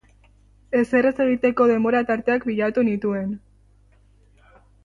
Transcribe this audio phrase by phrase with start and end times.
[0.79, 3.31] Ezer ez egiteko denbora tarteak bilatu nituen.